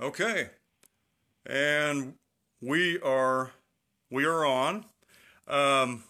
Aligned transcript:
Okay. 0.00 0.50
And 1.46 2.14
we 2.60 2.98
are 3.00 3.52
we 4.10 4.24
are 4.24 4.44
on. 4.44 4.86
Um, 5.46 6.04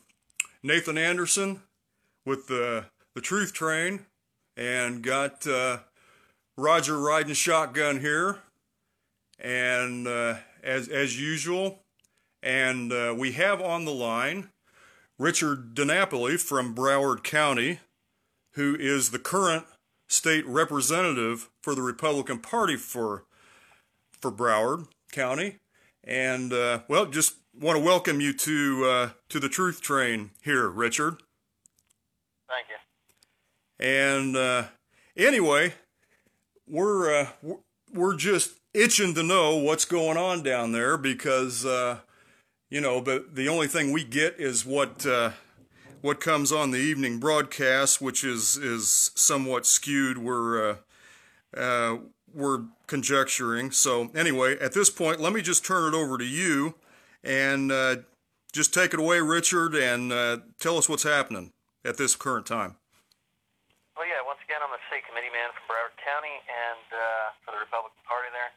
Nathan 0.63 0.97
Anderson 0.97 1.63
with 2.25 2.47
the 2.47 2.87
the 3.15 3.21
Truth 3.21 3.53
Train, 3.53 4.07
and 4.57 5.03
got 5.03 5.47
uh, 5.47 5.79
Roger 6.57 6.99
riding 6.99 7.35
shotgun 7.35 8.01
here, 8.01 8.39
and 9.39 10.07
uh, 10.07 10.37
as 10.63 10.89
as 10.89 11.21
usual, 11.21 11.81
and 12.43 12.93
uh, 12.93 13.15
we 13.17 13.33
have 13.33 13.61
on 13.61 13.85
the 13.85 13.93
line 13.93 14.51
Richard 15.19 15.75
DiNapoli 15.75 16.41
from 16.41 16.75
Broward 16.75 17.23
County, 17.23 17.81
who 18.53 18.77
is 18.79 19.11
the 19.11 19.19
current 19.19 19.67
state 20.09 20.47
representative 20.47 21.51
for 21.63 21.75
the 21.75 21.83
Republican 21.83 22.39
Party 22.39 22.77
for 22.77 23.25
for 24.25 24.33
Broward 24.33 24.87
County, 25.13 25.59
and 26.03 26.51
uh, 26.51 26.81
well, 26.89 27.05
just 27.05 27.35
want 27.61 27.79
to 27.79 27.85
welcome 27.85 28.23
you 28.23 28.33
to 28.33 28.85
uh, 28.87 29.11
to 29.29 29.39
the 29.39 29.51
Truth 29.51 29.83
Train 29.83 30.31
here, 30.43 30.67
Richard. 30.67 31.23
Thank 32.49 32.69
you. 32.71 33.87
And 33.87 34.35
uh, 34.35 34.65
anyway, 35.15 35.75
we're 36.67 37.21
uh, 37.21 37.27
we're 37.93 38.17
just 38.17 38.61
itching 38.73 39.13
to 39.13 39.23
know 39.23 39.57
what's 39.57 39.85
going 39.85 40.17
on 40.17 40.43
down 40.43 40.73
there 40.73 40.97
because 40.97 41.67
uh, 41.67 41.99
you 42.71 42.81
know 42.81 43.03
the 43.03 43.27
the 43.31 43.47
only 43.47 43.67
thing 43.67 43.93
we 43.93 44.05
get 44.05 44.37
is 44.39 44.65
what 44.65 45.05
uh, 45.05 45.33
what 46.01 46.19
comes 46.19 46.51
on 46.51 46.71
the 46.71 46.79
evening 46.79 47.19
broadcast, 47.19 48.01
which 48.01 48.25
is 48.25 48.57
is 48.57 49.11
somewhat 49.15 49.67
skewed. 49.67 50.17
We're 50.17 50.71
uh, 50.71 50.77
uh, 51.55 51.99
we're 52.35 52.65
conjecturing. 52.87 53.71
So 53.71 54.11
anyway, 54.15 54.59
at 54.59 54.73
this 54.73 54.91
point, 54.91 55.21
let 55.21 55.33
me 55.33 55.43
just 55.43 55.65
turn 55.65 55.93
it 55.93 55.97
over 55.97 56.19
to 56.19 56.25
you 56.25 56.75
and 57.23 57.71
just 58.53 58.75
take 58.75 58.93
it 58.95 59.01
away, 59.01 59.21
Richard, 59.21 59.75
and 59.75 60.11
tell 60.59 60.77
us 60.79 60.89
what's 60.89 61.05
happening 61.05 61.53
at 61.85 61.97
this 61.97 62.17
current 62.17 62.47
time. 62.47 62.77
Well, 63.95 64.09
yeah, 64.11 64.27
once 64.27 64.43
again, 64.43 64.59
I'm 64.59 64.75
a 64.75 64.83
state 64.91 65.07
committee 65.07 65.31
man 65.31 65.55
from 65.55 65.71
Broward 65.71 65.95
County 66.03 66.35
and 66.51 66.87
uh, 66.91 67.31
for 67.47 67.55
the 67.55 67.63
Republican 67.63 68.03
Party 68.03 68.27
there. 68.35 68.51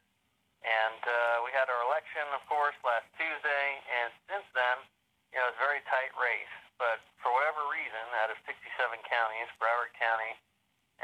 And 0.66 1.02
uh, 1.06 1.46
we 1.46 1.54
had 1.54 1.70
our 1.70 1.82
election, 1.86 2.26
of 2.34 2.42
course, 2.50 2.74
last 2.82 3.06
Tuesday, 3.16 3.68
and 4.02 4.10
since 4.26 4.48
then, 4.58 4.82
you 5.30 5.38
know, 5.38 5.46
it's 5.54 5.62
a 5.62 5.64
very 5.64 5.86
tight 5.86 6.10
race. 6.18 6.56
But 6.82 6.98
for 7.22 7.30
whatever 7.30 7.70
reason, 7.70 8.02
out 8.18 8.34
of 8.34 8.38
67 8.50 8.58
counties, 9.06 9.50
Broward 9.62 9.94
County 9.94 10.34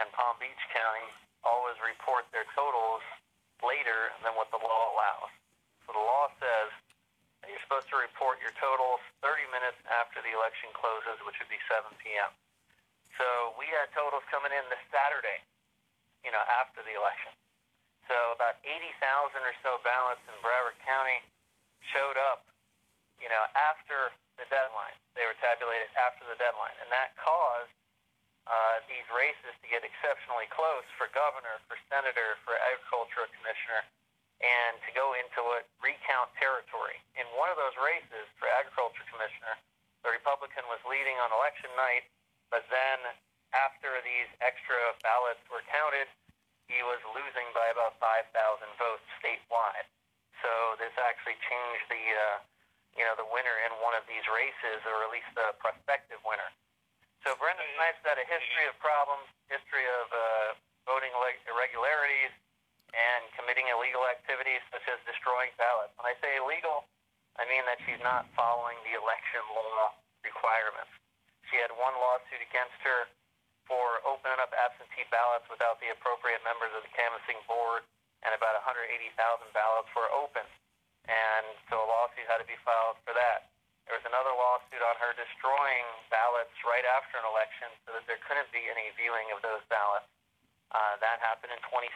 and 0.01 0.09
Palm 0.17 0.33
Beach 0.41 0.63
County 0.73 1.05
always 1.43 1.77
report 1.83 2.27
their 2.31 2.47
totals 2.55 3.03
later 3.63 4.11
than 4.23 4.35
what 4.35 4.51
the 4.51 4.59
law 4.59 4.95
allows. 4.95 5.31
So 5.85 5.95
the 5.95 6.03
law 6.03 6.31
says 6.39 6.71
that 7.43 7.51
you're 7.51 7.63
supposed 7.63 7.91
to 7.91 7.99
report 7.99 8.39
your 8.39 8.55
totals 8.59 9.03
30 9.19 9.43
minutes 9.51 9.79
after 9.87 10.23
the 10.23 10.31
election 10.31 10.71
closes, 10.75 11.19
which 11.27 11.35
would 11.39 11.51
be 11.51 11.59
7 11.67 11.87
p.m. 11.99 12.31
So 13.19 13.53
we 13.59 13.67
had 13.69 13.91
totals 13.93 14.23
coming 14.31 14.51
in 14.55 14.63
this 14.71 14.81
Saturday, 14.89 15.43
you 16.25 16.31
know, 16.31 16.41
after 16.59 16.81
the 16.81 16.95
election. 16.95 17.35
So 18.07 18.15
about 18.35 18.59
80,000 18.65 18.99
or 19.43 19.55
so 19.63 19.79
ballots 19.85 20.23
in 20.27 20.35
Broward 20.43 20.75
County 20.83 21.23
showed 21.93 22.17
up, 22.31 22.47
you 23.21 23.29
know, 23.29 23.43
after 23.55 24.11
the 24.39 24.47
deadline. 24.49 24.95
They 25.13 25.23
were 25.29 25.37
tabulated 25.39 25.91
after 25.95 26.25
the 26.25 26.35
deadline. 26.41 26.73
And 26.81 26.89
that 26.89 27.13
caused 27.21 27.71
uh, 28.49 28.72
these 28.93 29.09
races 29.09 29.57
to 29.57 29.67
get 29.67 29.81
exceptionally 29.81 30.45
close 30.53 30.85
for 31.01 31.09
governor, 31.17 31.57
for 31.65 31.75
senator, 31.89 32.37
for 32.45 32.53
agricultural 32.69 33.25
commissioner, 33.33 33.81
and 34.45 34.77
to 34.85 34.93
go 34.93 35.17
into 35.17 35.41
what 35.41 35.65
recount 35.81 36.29
territory. 36.37 37.01
In 37.17 37.25
one 37.33 37.49
of 37.49 37.57
those 37.57 37.73
races 37.81 38.29
for 38.37 38.45
agriculture 38.53 39.03
commissioner, 39.09 39.57
the 40.05 40.13
Republican 40.13 40.69
was 40.69 40.77
leading 40.85 41.17
on 41.17 41.33
election 41.33 41.73
night 41.73 42.05
but 42.53 42.69
then 42.69 43.01
after 43.57 43.97
these 44.05 44.29
extra 44.37 44.77
ballots 45.01 45.41
were 45.49 45.65
counted, 45.73 46.05
he 46.69 46.85
was 46.85 47.01
losing 47.17 47.49
by 47.57 47.65
about 47.73 47.97
5,000 47.97 48.29
votes 48.77 49.01
statewide. 49.17 49.89
So 50.45 50.77
this 50.77 50.93
actually 51.01 51.41
changed 51.49 51.85
the, 51.89 52.03
uh, 52.13 52.37
you 52.93 53.01
know, 53.09 53.17
the 53.17 53.25
winner 53.25 53.57
in 53.65 53.73
one 53.81 53.97
of 53.97 54.05
these 54.05 54.21
races, 54.29 54.85
or 54.85 55.01
at 55.01 55.09
least 55.09 55.33
the 55.33 55.57
prospective 55.57 56.12
Brenda 57.43 57.67
Snipes 57.75 57.99
had 58.07 58.15
a 58.15 58.23
history 58.23 58.71
of 58.71 58.75
problems, 58.79 59.27
history 59.51 59.83
of 59.83 60.07
uh, 60.15 60.55
voting 60.87 61.11
irregularities, 61.43 62.31
and 62.95 63.27
committing 63.35 63.67
illegal 63.67 64.07
activities 64.07 64.63
such 64.71 64.87
as 64.87 64.95
destroying 65.03 65.51
ballots. 65.59 65.91
When 65.99 66.07
I 66.07 66.15
say 66.23 66.39
illegal, 66.39 66.87
I 67.35 67.43
mean 67.51 67.67
that 67.67 67.83
she's 67.83 67.99
not 67.99 68.31
following 68.31 68.79
the 68.87 68.95
election 68.95 69.43
law 69.51 69.91
requirements. 70.23 70.87
She 71.51 71.59
had 71.59 71.67
one 71.75 71.91
lawsuit 71.99 72.39
against 72.39 72.79
her 72.87 73.11
for 73.67 73.99
opening 74.07 74.39
up 74.39 74.55
absentee 74.55 75.03
ballots 75.11 75.43
without 75.51 75.83
the 75.83 75.91
appropriate 75.91 76.39
members 76.47 76.71
of 76.71 76.87
the 76.87 76.95
canvassing 76.95 77.43
board, 77.43 77.83
and 78.23 78.31
about 78.31 78.55
180,000 78.63 78.87
ballots 79.51 79.91
were 79.91 80.07
open. 80.15 80.47
And 81.11 81.59
so 81.67 81.83
a 81.83 81.87
lawsuit 81.91 82.23
had 82.31 82.39
to 82.39 82.47
be 82.47 82.55
filed 82.63 83.03
for 83.03 83.11
that. 83.11 83.51
There 83.83 83.99
was 83.99 84.07
another 84.07 84.31
lawsuit 84.31 84.79
on 84.79 84.95
her 85.03 85.11
destroying 85.11 85.87
ballots 86.07 86.55
right 86.63 86.82
after 86.93 87.17
an 87.17 87.25
election 87.25 87.73
so 87.83 87.97
that 87.97 88.05
there 88.05 88.21
couldn't 88.23 88.49
be 88.53 88.61
any 88.69 88.93
viewing 88.95 89.33
of 89.33 89.41
those 89.41 89.61
ballots. 89.67 90.07
Uh, 90.73 90.97
that 91.01 91.21
happened 91.21 91.53
in 91.53 91.61
2016. 91.69 91.89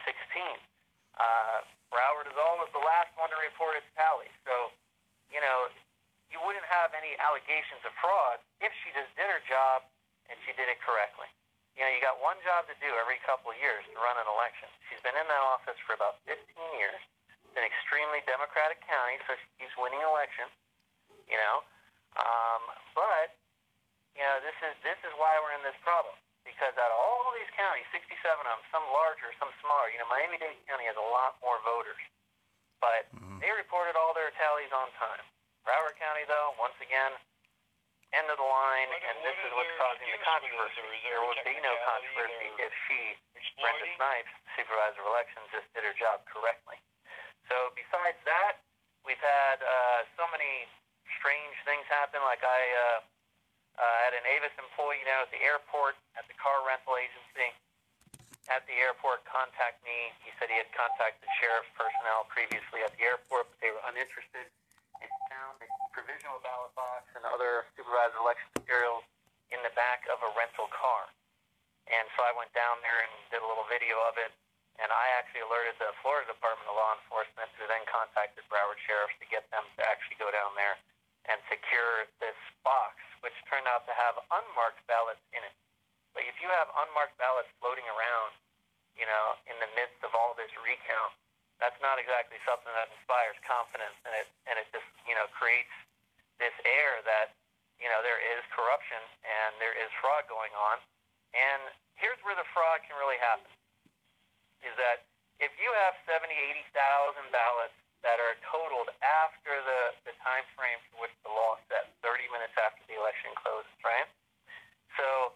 Uh, 1.18 1.62
Broward 1.90 2.30
is 2.30 2.38
always 2.38 2.70
the 2.70 2.82
last 2.82 3.10
one 3.18 3.30
to 3.30 3.38
report 3.42 3.74
its 3.74 3.88
tally. 3.98 4.30
So, 4.46 4.70
you 5.32 5.42
know, 5.42 5.70
you 6.30 6.38
wouldn't 6.44 6.66
have 6.68 6.92
any 6.94 7.16
allegations 7.18 7.82
of 7.82 7.92
fraud 7.98 8.38
if 8.60 8.70
she 8.84 8.92
just 8.94 9.10
did 9.18 9.26
her 9.26 9.42
job 9.48 9.82
and 10.28 10.36
she 10.44 10.52
did 10.54 10.68
it 10.68 10.78
correctly. 10.84 11.26
You 11.74 11.86
know, 11.86 11.90
you 11.94 12.02
got 12.02 12.18
one 12.18 12.36
job 12.42 12.66
to 12.68 12.74
do 12.82 12.90
every 12.98 13.22
couple 13.22 13.54
of 13.54 13.58
years 13.58 13.86
to 13.86 13.96
run 14.02 14.18
an 14.18 14.26
election. 14.26 14.66
She's 14.90 15.00
been 15.00 15.14
in 15.14 15.26
that 15.26 15.44
office 15.46 15.78
for 15.86 15.94
about 15.94 16.20
15 16.26 16.38
years. 16.74 16.98
It's 17.48 17.56
an 17.56 17.64
extremely 17.64 18.20
democratic 18.28 18.82
county, 18.84 19.16
so 19.24 19.38
she 19.38 19.46
keeps 19.62 19.74
winning 19.78 20.02
elections. 20.02 20.52
You 21.30 21.38
know, 21.38 21.56
um, 22.16 22.62
but 22.96 23.36
you 24.16 24.24
know 24.24 24.37
this 24.48 24.56
is 24.64 24.74
this 24.80 24.96
is 25.04 25.12
why 25.20 25.36
we're 25.44 25.52
in 25.60 25.64
this 25.68 25.76
problem 25.84 26.16
because 26.48 26.72
out 26.80 26.88
of 26.88 26.96
all 26.96 27.28
these 27.36 27.52
counties, 27.52 27.84
67 27.92 28.08
of 28.08 28.48
them, 28.48 28.60
some 28.72 28.80
larger, 28.88 29.28
some 29.36 29.52
smaller. 29.60 29.92
You 29.92 30.00
know, 30.00 30.08
Miami-Dade 30.08 30.56
County 30.64 30.88
has 30.88 30.96
a 30.96 31.08
lot 31.12 31.36
more 31.44 31.60
voters, 31.60 32.00
but 32.80 33.04
mm-hmm. 33.12 33.36
they 33.44 33.52
reported 33.52 34.00
all 34.00 34.16
their 34.16 34.32
tallies 34.40 34.72
on 34.72 34.88
time. 34.96 35.20
Broward 35.68 36.00
County, 36.00 36.24
though, 36.24 36.56
once 36.56 36.72
again, 36.80 37.12
end 38.16 38.32
of 38.32 38.40
the 38.40 38.48
line, 38.48 38.88
what, 38.88 39.04
and 39.04 39.16
this 39.20 39.36
is 39.44 39.52
what's 39.52 39.76
causing 39.76 40.08
the 40.08 40.22
controversy. 40.24 40.80
There 41.04 41.20
would 41.20 41.44
be 41.44 41.60
no 41.60 41.76
controversy 41.84 42.48
if 42.56 42.72
she, 42.88 42.98
Brenda 43.60 43.84
Snipes, 44.00 44.32
supervisor 44.56 45.04
of 45.04 45.12
elections, 45.12 45.44
just 45.52 45.68
did 45.76 45.84
her 45.84 45.92
job 46.00 46.24
correctly. 46.24 46.80
So 47.52 47.76
besides 47.76 48.16
that, 48.24 48.64
we've 49.04 49.20
had 49.20 49.60
uh, 49.60 50.08
so 50.16 50.24
many 50.32 50.64
strange 51.20 51.56
things 51.68 51.84
happen. 51.92 52.24
Like 52.24 52.40
I 52.40 52.60
uh, 52.72 52.98
uh, 53.78 53.96
had 54.02 54.12
an 54.18 54.26
Avis 54.26 54.52
employee, 54.58 55.00
know, 55.06 55.22
at 55.22 55.30
the 55.30 55.40
airport, 55.40 55.94
at 56.18 56.26
the 56.26 56.34
car 56.34 56.58
rental 56.66 56.98
agency, 56.98 57.54
at 58.50 58.66
the 58.66 58.74
airport 58.74 59.22
contact 59.24 59.78
me. 59.86 60.10
He 60.26 60.34
said 60.36 60.50
he 60.50 60.58
had 60.58 60.68
contacted 60.74 61.30
sheriff's 61.38 61.70
personnel 61.78 62.26
previously 62.26 62.82
at 62.82 62.90
the 62.98 63.06
airport, 63.06 63.48
but 63.54 63.58
they 63.62 63.70
were 63.70 63.84
uninterested 63.86 64.50
and 64.98 65.10
found 65.30 65.62
a 65.62 65.68
provisional 65.94 66.42
ballot 66.42 66.74
box 66.74 67.06
and 67.14 67.22
other 67.28 67.70
supervisor 67.78 68.18
election 68.18 68.50
materials 68.58 69.06
in 69.54 69.62
the 69.62 69.72
back 69.78 70.04
of 70.10 70.18
a 70.20 70.30
rental 70.34 70.66
car. 70.74 71.06
And 71.88 72.04
so 72.18 72.20
I 72.26 72.36
went 72.36 72.52
down 72.52 72.82
there 72.84 73.00
and 73.00 73.12
did 73.32 73.40
a 73.40 73.48
little 73.48 73.64
video 73.70 73.96
of 74.04 74.18
it. 74.20 74.34
And 74.78 74.94
I 74.94 75.10
actually 75.18 75.42
alerted 75.42 75.74
the 75.82 75.90
Florida 76.06 76.30
Department 76.30 76.70
of 76.70 76.78
Law 76.78 76.94
Enforcement, 76.94 77.50
who 77.58 77.66
then 77.66 77.82
contacted 77.90 78.46
Broward 78.46 78.78
Sheriff 78.86 79.10
to 79.18 79.26
get 79.26 79.42
them 79.50 79.66
to 79.74 79.82
actually 79.82 80.14
go 80.22 80.30
down 80.30 80.54
there 80.54 80.78
and 81.26 81.42
secure 81.50 82.06
this 82.22 82.38
box, 82.62 82.94
which 83.26 83.34
turned 83.50 83.66
out 83.66 83.82
to 83.90 83.94
have 83.98 84.14
unmarked 84.30 84.80
ballots 84.86 85.22
in 85.34 85.42
it. 85.42 85.54
But 86.14 86.24
if 86.30 86.38
you 86.38 86.48
have 86.50 86.70
unmarked 86.78 87.18
ballots 87.18 87.50
floating 87.58 87.84
around, 87.90 88.38
you 88.94 89.06
know, 89.06 89.34
in 89.50 89.58
the 89.58 89.70
midst 89.74 89.98
of 90.06 90.14
all 90.14 90.38
this 90.38 90.50
recount, 90.68 91.16
that's 91.56 91.80
not 91.80 91.96
exactly 91.96 92.36
something 92.44 92.70
that 92.76 92.92
inspires 92.92 93.34
confidence, 93.42 93.96
and 94.04 94.12
it 94.14 94.28
and 94.46 94.60
it 94.60 94.68
just 94.70 94.86
you 95.08 95.16
know 95.16 95.26
creates 95.32 95.72
this 96.36 96.54
air 96.62 97.00
that 97.08 97.34
you 97.80 97.88
know 97.88 98.04
there 98.04 98.20
is 98.20 98.44
corruption 98.52 99.00
and 99.24 99.56
there 99.58 99.74
is 99.74 99.88
fraud 99.98 100.28
going 100.28 100.52
on. 100.54 100.78
And 101.32 101.72
here's 101.96 102.20
where 102.22 102.36
the 102.36 102.46
fraud 102.52 102.84
can 102.86 102.94
really 103.00 103.18
happen: 103.18 103.50
is 104.62 104.76
that 104.78 105.08
if 105.42 105.54
you 105.58 105.70
have 105.86 105.94
70, 106.06 106.30
80,000 106.34 107.30
ballots 107.30 107.74
that 108.02 108.18
are 108.22 108.38
totaled 108.46 108.90
after 109.02 109.58
the, 109.62 109.94
the 110.06 110.14
time 110.22 110.46
frame 110.54 110.78
for 110.90 111.02
which 111.02 111.14
the 111.26 111.30
law 111.30 111.58
set, 111.66 111.90
30 112.02 112.30
minutes 112.30 112.54
after 112.54 112.82
the 112.86 112.94
election 112.94 113.30
closes, 113.38 113.74
right? 113.82 114.06
So 114.94 115.34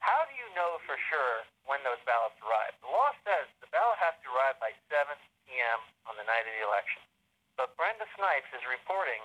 how 0.00 0.24
do 0.24 0.32
you 0.32 0.48
know 0.56 0.80
for 0.88 0.96
sure 1.12 1.44
when 1.68 1.84
those 1.84 2.00
ballots 2.08 2.36
arrive? 2.40 2.72
The 2.80 2.88
law 2.88 3.12
says 3.24 3.44
the 3.60 3.68
ballot 3.68 4.00
has 4.00 4.16
to 4.24 4.26
arrive 4.32 4.56
by 4.56 4.72
7 4.88 5.12
p.m. 5.44 5.78
on 6.08 6.16
the 6.16 6.18
night 6.30 6.46
of 6.46 6.54
the 6.54 6.62
election. 6.62 7.02
But 7.58 7.74
Brenda 7.74 8.06
Snipes 8.14 8.46
is 8.54 8.62
reporting 8.70 9.18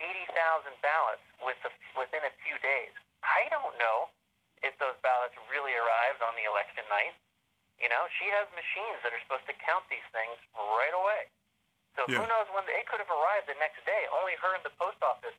80,000 0.00 0.72
ballots 0.80 1.24
with 1.44 1.56
the, 1.60 1.70
within 1.96 2.24
a 2.24 2.32
few 2.44 2.56
days. 2.64 2.92
I 3.24 3.48
don't 3.52 3.76
know 3.76 4.08
if 4.64 4.72
those 4.80 4.96
ballots 5.04 5.36
really 5.52 5.76
arrived 5.76 6.24
on 6.24 6.32
the 6.36 6.48
election 6.48 6.84
night. 6.88 7.12
You 7.76 7.92
know, 7.92 8.08
she 8.16 8.26
has 8.32 8.48
machines 8.56 9.04
that 9.04 9.12
are 9.12 9.20
supposed 9.28 9.44
to 9.52 9.56
count 9.60 9.84
these 9.92 10.04
things 10.12 10.36
right 10.56 10.96
away. 10.96 11.28
So 11.96 12.04
Yeah. 12.08 12.20
who 12.20 12.24
knows 12.28 12.48
when 12.52 12.64
they 12.68 12.84
could 12.88 13.00
have 13.00 13.12
arrived 13.12 13.48
the 13.48 13.56
next 13.60 13.84
day. 13.84 14.08
Only 14.12 14.36
her 14.40 14.52
and 14.56 14.64
the 14.64 14.72
post 14.80 15.00
office 15.04 15.36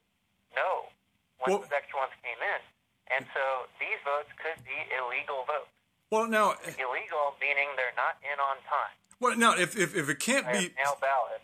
know 0.54 0.90
when 1.42 1.54
Well- 1.58 1.62
those 1.66 1.74
extra 1.74 1.98
ones 2.02 2.14
came 2.22 2.42
in. 2.42 2.62
And 3.10 3.24
so 3.34 3.68
these 3.80 3.98
votes 4.04 4.30
could 4.42 4.60
be 4.66 4.78
illegal 4.94 5.46
votes. 5.46 5.72
Well, 6.10 6.26
now, 6.28 6.52
eh, 6.64 6.74
Illegal 6.80 7.36
meaning 7.40 7.76
they're 7.76 7.96
not 7.96 8.18
in 8.24 8.40
on 8.40 8.62
time. 8.64 8.96
Well, 9.20 9.36
now, 9.38 9.54
if, 9.58 9.76
if, 9.78 9.96
if 9.96 10.10
it 10.10 10.20
can't 10.20 10.46
be, 10.52 10.70
a 10.70 10.78
mail 10.78 10.98
ballot. 11.02 11.42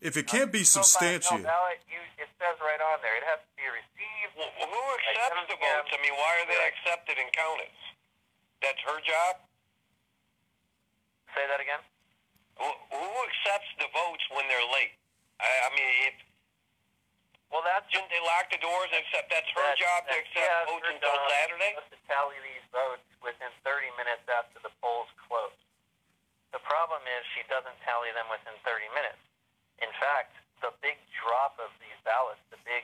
if 0.00 0.16
it 0.16 0.26
can't 0.26 0.52
be 0.52 0.64
So 0.64 0.80
by 0.80 0.80
a 0.80 0.84
mail 0.84 1.20
substantiated, 1.22 1.46
ballot, 1.48 1.78
you, 1.88 2.00
it 2.20 2.30
says 2.38 2.56
right 2.60 2.80
on 2.80 2.98
there. 3.02 3.16
It 3.16 3.26
has 3.26 3.40
to 3.40 3.52
be 3.56 3.66
received. 3.68 4.32
Well, 4.36 4.52
who 4.68 4.82
accepts 5.02 5.48
the 5.50 5.58
votes? 5.58 5.90
I 5.92 5.98
mean, 6.04 6.14
why 6.14 6.32
are 6.42 6.46
they 6.46 6.60
accepted 6.68 7.16
and 7.18 7.30
counted? 7.34 7.72
That's 8.62 8.80
her 8.86 8.98
job. 9.02 9.42
Say 11.34 11.44
that 11.46 11.60
again. 11.62 11.82
Who, 12.58 12.66
who 12.90 13.06
accepts 13.30 13.70
the 13.78 13.86
votes 13.94 14.24
when 14.34 14.46
they're 14.50 14.68
late? 14.74 14.94
I, 15.38 15.46
I 15.46 15.68
mean, 15.74 15.90
if, 16.10 16.16
Well, 17.54 17.62
that's 17.62 17.86
shouldn't 17.94 18.10
they 18.10 18.18
lock 18.22 18.50
the 18.50 18.58
doors? 18.58 18.90
and 18.90 18.98
Accept 19.06 19.30
that's 19.30 19.46
her 19.54 19.62
that- 19.62 19.78
job 19.78 20.00
to 20.10 20.14
accept 20.18 20.42
yeah, 20.42 20.66
votes 20.66 20.86
her 20.86 20.94
until 20.98 21.14
job. 21.14 21.30
Saturday. 21.30 21.70
Supposed 21.78 21.94
to 21.94 22.00
tally 22.10 22.38
these 22.42 22.66
votes 22.74 23.06
within 23.22 23.50
30 23.62 23.94
minutes 23.98 24.26
after 24.26 24.58
the 24.62 24.72
polls 24.82 25.10
close. 25.30 25.57
The 26.52 26.62
problem 26.64 27.02
is 27.04 27.20
she 27.36 27.44
doesn't 27.52 27.76
tally 27.84 28.08
them 28.16 28.26
within 28.32 28.56
30 28.64 28.88
minutes. 28.96 29.20
In 29.84 29.92
fact, 30.00 30.32
the 30.64 30.72
big 30.82 30.96
drop 31.22 31.54
of 31.60 31.70
these 31.78 31.94
ballots, 32.02 32.40
the 32.50 32.58
big, 32.64 32.82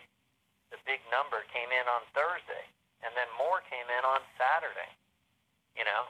the 0.71 0.79
big 0.87 1.01
number 1.11 1.43
came 1.51 1.73
in 1.73 1.87
on 1.89 2.05
Thursday, 2.15 2.65
and 3.03 3.11
then 3.17 3.27
more 3.41 3.65
came 3.67 3.89
in 3.89 4.05
on 4.05 4.21
Saturday. 4.39 4.93
You 5.75 5.83
know, 5.89 6.07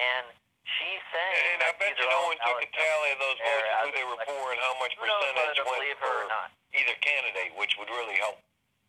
and 0.00 0.24
she's 0.64 1.02
saying 1.12 1.60
And 1.60 1.62
I 1.68 1.76
bet 1.76 1.92
you 2.00 2.06
no 2.08 2.32
one 2.32 2.38
took 2.40 2.64
a 2.64 2.68
tally 2.72 3.10
of 3.12 3.18
those 3.20 3.36
there 3.44 3.60
votes 3.60 3.68
who 3.84 3.90
they 3.92 4.04
of 4.06 4.08
were 4.08 4.16
election. 4.16 4.32
for 4.40 4.46
and 4.56 4.60
how 4.64 4.74
much 4.80 4.92
Who 4.96 5.04
knows 5.04 5.22
whether 5.36 5.52
percentage 5.52 5.68
went 5.68 5.98
for 6.00 6.14
or 6.16 6.28
not? 6.32 6.48
either 6.72 6.96
candidate, 7.04 7.52
which 7.60 7.76
would 7.76 7.90
really 7.92 8.16
help 8.16 8.40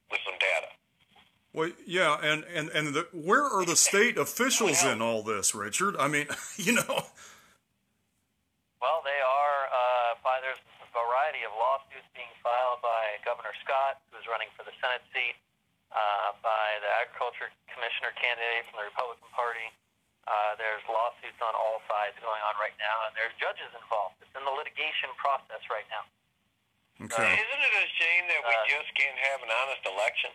with 0.08 0.22
some 0.24 0.38
data. 0.40 0.70
well, 1.52 1.72
yeah, 1.84 2.16
and, 2.24 2.46
and, 2.48 2.70
and 2.72 2.96
the, 2.96 3.04
where 3.12 3.44
are 3.44 3.66
the 3.68 3.76
state 3.76 4.16
officials 4.26 4.80
in 4.88 5.02
all 5.04 5.24
this, 5.28 5.52
Richard? 5.54 5.98
I 6.00 6.08
mean, 6.08 6.28
you 6.56 6.72
know, 6.80 7.12
Well, 8.84 9.00
they 9.08 9.16
are. 9.24 9.60
Uh, 9.72 10.20
by, 10.28 10.44
there's 10.44 10.60
a 10.84 10.88
variety 10.92 11.48
of 11.48 11.56
lawsuits 11.56 12.04
being 12.12 12.28
filed 12.44 12.84
by 12.84 13.16
Governor 13.24 13.56
Scott, 13.64 14.04
who's 14.12 14.28
running 14.28 14.52
for 14.60 14.68
the 14.68 14.76
Senate 14.84 15.00
seat, 15.16 15.40
uh, 15.96 16.36
by 16.44 16.84
the 16.84 16.92
Agriculture 17.00 17.48
Commissioner 17.72 18.12
candidate 18.20 18.68
from 18.68 18.84
the 18.84 18.88
Republican 18.92 19.32
Party. 19.32 19.72
Uh, 20.28 20.56
there's 20.60 20.84
lawsuits 20.92 21.40
on 21.40 21.56
all 21.56 21.80
sides 21.88 22.16
going 22.20 22.44
on 22.44 22.56
right 22.60 22.76
now, 22.76 23.08
and 23.08 23.16
there's 23.16 23.32
judges 23.40 23.72
involved. 23.72 24.20
It's 24.20 24.36
in 24.36 24.44
the 24.44 24.52
litigation 24.52 25.12
process 25.16 25.64
right 25.72 25.88
now. 25.88 26.04
okay, 27.08 27.40
Isn't 27.40 27.64
it 27.64 27.74
a 27.80 27.88
shame 28.00 28.24
that 28.36 28.42
we 28.44 28.52
Uh, 28.56 28.68
just 28.68 28.92
can't 29.00 29.20
have 29.32 29.40
an 29.48 29.52
honest 29.64 29.84
election? 29.88 30.32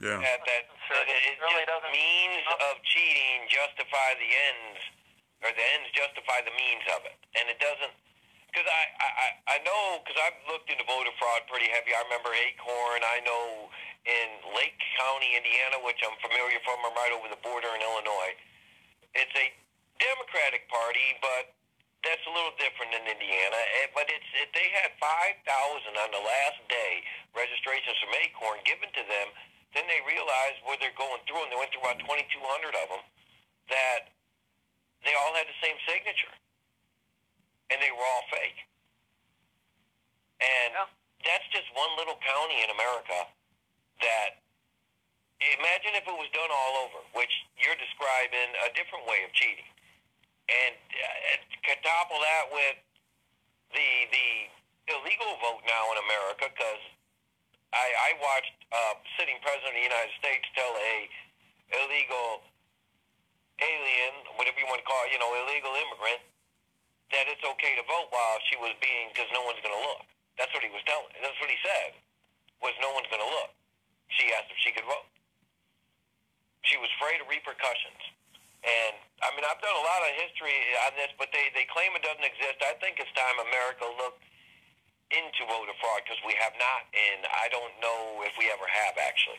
yeah. 0.00 0.16
That 0.20 0.44
that, 0.44 0.62
Sure, 0.88 0.96
that 0.96 1.08
it, 1.08 1.24
it 1.24 1.36
really 1.40 1.64
just 1.64 1.72
doesn't- 1.72 1.92
means 1.92 2.44
of 2.68 2.74
cheating 2.88 3.48
justify 3.52 4.12
the 4.16 4.28
ends, 4.32 4.80
or 5.44 5.50
the 5.52 5.64
ends 5.76 5.88
justify 5.92 6.40
the 6.44 6.54
means 6.54 6.84
of 6.96 7.04
it, 7.08 7.18
and 7.36 7.48
it 7.50 7.58
doesn't. 7.60 7.94
Because 8.48 8.68
I, 8.72 8.82
I 8.96 9.28
I 9.52 9.56
know 9.68 10.00
because 10.00 10.16
I've 10.16 10.38
looked 10.48 10.72
into 10.72 10.80
voter 10.88 11.12
fraud 11.20 11.44
pretty 11.50 11.68
heavy. 11.68 11.92
I 11.92 12.00
remember 12.08 12.32
Acorn. 12.32 13.04
I 13.04 13.20
know 13.20 13.68
in 14.08 14.28
Lake 14.56 14.78
County, 14.96 15.36
Indiana, 15.36 15.76
which 15.84 16.00
I'm 16.00 16.16
familiar 16.24 16.56
from. 16.64 16.80
I'm 16.86 16.96
right 16.96 17.12
over 17.12 17.28
the 17.28 17.40
border 17.44 17.68
in 17.76 17.84
Illinois. 17.84 18.32
It's 19.12 19.34
a 19.36 19.52
Democratic 20.00 20.64
Party, 20.72 21.20
but 21.20 21.52
that's 22.00 22.22
a 22.24 22.32
little 22.32 22.54
different 22.56 22.96
than 22.96 23.04
Indiana. 23.04 23.60
Eh, 23.84 23.92
But 23.92 24.08
it's 24.08 24.30
it, 24.40 24.48
they 24.56 24.72
had 24.72 24.94
five 24.96 25.36
thousand 25.44 26.00
on 26.00 26.10
the 26.16 26.22
last 26.24 26.60
day 26.72 27.04
registrations 27.36 27.98
from 28.00 28.14
Acorn 28.24 28.64
given 28.64 28.88
to 28.88 29.04
them. 29.04 29.36
Then 29.76 29.84
they 29.90 30.00
realized 30.08 30.64
where 30.64 30.80
they're 30.80 30.96
going 30.96 31.20
through, 31.28 31.44
and 31.44 31.52
they 31.52 31.60
went 31.60 31.76
through 31.76 31.84
about 31.84 32.00
twenty 32.00 32.24
two 32.32 32.40
hundred 32.40 32.72
of 32.72 32.88
them. 32.88 33.04
That 33.68 34.15
they 35.04 35.14
all 35.14 35.34
had 35.34 35.46
the 35.46 35.58
same 35.62 35.76
signature, 35.88 36.32
and 37.70 37.80
they 37.82 37.90
were 37.90 38.04
all 38.04 38.24
fake. 38.30 38.58
And 40.40 40.74
Yeah. 40.74 40.86
that's 41.24 41.46
just 41.48 41.70
one 41.72 41.96
little 41.96 42.16
county 42.16 42.62
in 42.62 42.70
America 42.70 43.28
that 44.00 44.42
imagine 45.40 45.94
if 45.94 46.06
it 46.06 46.16
was 46.16 46.28
done 46.30 46.50
all 46.50 46.76
over, 46.88 47.00
which 47.12 47.32
you're 47.56 47.76
describing 47.76 48.54
a 48.64 48.70
different 48.72 49.04
way 49.06 49.24
of 49.24 49.32
cheating, 49.32 49.68
and 50.48 50.76
uh, 50.76 51.36
could 51.64 51.82
topple 51.82 52.20
that 52.20 52.50
with 52.52 52.76
the 53.72 53.88
the 54.12 54.48
illegal 54.94 55.36
vote 55.42 55.62
now 55.66 55.90
in 55.92 55.98
America 55.98 56.46
because 56.48 56.82
I, 57.72 57.86
I 57.90 58.10
watched 58.22 58.56
uh, 58.70 58.94
sitting 59.18 59.36
president 59.42 59.74
of 59.74 59.80
the 59.82 59.88
United 59.90 60.14
States 60.22 60.46
tell 60.54 60.72
a 60.76 60.94
illegal 61.82 62.46
whatever 64.66 64.82
you 64.82 64.82
want 64.82 64.82
to 64.82 64.88
call 64.90 65.02
you 65.14 65.18
know, 65.22 65.30
illegal 65.46 65.72
immigrant, 65.78 66.22
that 67.14 67.30
it's 67.30 67.42
okay 67.46 67.78
to 67.78 67.84
vote 67.86 68.10
while 68.10 68.38
she 68.50 68.58
was 68.58 68.74
being 68.82 69.14
because 69.14 69.30
no 69.30 69.46
one's 69.46 69.62
going 69.62 69.74
to 69.74 69.84
look. 69.86 70.02
That's 70.34 70.50
what 70.50 70.66
he 70.66 70.70
was 70.74 70.82
telling. 70.84 71.08
That's 71.22 71.38
what 71.38 71.48
he 71.48 71.58
said. 71.62 71.94
Was 72.60 72.74
no 72.82 72.90
one's 72.98 73.06
going 73.06 73.22
to 73.22 73.30
look. 73.30 73.54
She 74.10 74.26
asked 74.34 74.50
if 74.50 74.58
she 74.58 74.74
could 74.74 74.86
vote. 74.90 75.06
She 76.66 76.74
was 76.82 76.90
afraid 76.98 77.22
of 77.22 77.30
repercussions. 77.30 78.02
And 78.66 78.98
I 79.22 79.30
mean, 79.38 79.46
I've 79.46 79.62
done 79.62 79.76
a 79.78 79.86
lot 79.86 80.02
of 80.02 80.10
history 80.18 80.56
on 80.90 80.98
this, 80.98 81.14
but 81.14 81.30
they 81.30 81.54
they 81.54 81.62
claim 81.70 81.94
it 81.94 82.02
doesn't 82.02 82.26
exist. 82.26 82.58
I 82.66 82.74
think 82.82 82.98
it's 82.98 83.12
time 83.14 83.38
America 83.38 83.86
looked 83.86 84.26
into 85.14 85.46
voter 85.46 85.76
fraud 85.78 86.02
because 86.02 86.18
we 86.26 86.34
have 86.42 86.50
not, 86.58 86.90
and 86.90 87.22
I 87.30 87.46
don't 87.54 87.70
know 87.78 88.26
if 88.26 88.34
we 88.34 88.50
ever 88.50 88.66
have 88.66 88.98
actually. 88.98 89.38